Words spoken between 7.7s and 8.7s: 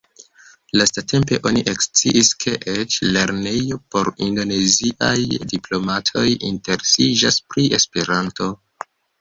Esperanto.